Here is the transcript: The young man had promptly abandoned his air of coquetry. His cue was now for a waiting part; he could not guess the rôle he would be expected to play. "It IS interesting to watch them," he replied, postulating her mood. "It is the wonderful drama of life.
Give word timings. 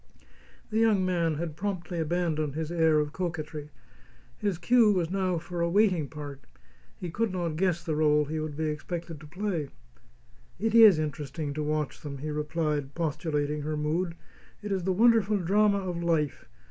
The 0.71 0.79
young 0.79 1.05
man 1.05 1.35
had 1.35 1.55
promptly 1.55 1.99
abandoned 1.99 2.55
his 2.55 2.71
air 2.71 2.97
of 2.97 3.13
coquetry. 3.13 3.69
His 4.35 4.57
cue 4.57 4.91
was 4.91 5.11
now 5.11 5.37
for 5.37 5.61
a 5.61 5.69
waiting 5.69 6.07
part; 6.07 6.45
he 6.97 7.11
could 7.11 7.31
not 7.31 7.55
guess 7.55 7.83
the 7.83 7.91
rôle 7.93 8.27
he 8.27 8.39
would 8.39 8.57
be 8.57 8.63
expected 8.65 9.19
to 9.19 9.27
play. 9.27 9.69
"It 10.57 10.73
IS 10.73 10.97
interesting 10.97 11.53
to 11.53 11.61
watch 11.61 12.01
them," 12.01 12.17
he 12.17 12.31
replied, 12.31 12.95
postulating 12.95 13.61
her 13.61 13.77
mood. 13.77 14.15
"It 14.63 14.71
is 14.71 14.85
the 14.85 14.91
wonderful 14.91 15.37
drama 15.37 15.77
of 15.77 16.01
life. 16.01 16.45